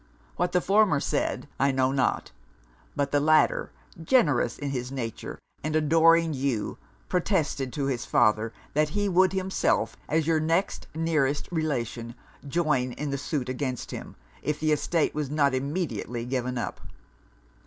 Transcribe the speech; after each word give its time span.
What 0.35 0.51
the 0.51 0.61
former 0.61 0.99
said, 0.99 1.47
I 1.59 1.71
know 1.71 1.91
not; 1.91 2.31
but 2.95 3.11
the 3.11 3.19
latter, 3.19 3.69
generous 4.03 4.57
in 4.57 4.71
his 4.71 4.91
nature, 4.91 5.37
and 5.63 5.75
adoring 5.75 6.33
you, 6.33 6.79
protested 7.07 7.71
to 7.73 7.85
his 7.85 8.03
father 8.03 8.51
that 8.73 8.89
he 8.97 9.07
would 9.07 9.31
himself, 9.31 9.95
as 10.09 10.25
your 10.25 10.39
next 10.39 10.87
nearest 10.95 11.47
relation, 11.51 12.15
join 12.47 12.93
in 12.93 13.11
the 13.11 13.17
suit 13.19 13.47
against 13.47 13.91
him, 13.91 14.15
if 14.41 14.59
the 14.59 14.71
estate 14.71 15.13
was 15.13 15.29
not 15.29 15.53
immediately 15.53 16.25
given 16.25 16.57
up. 16.57 16.81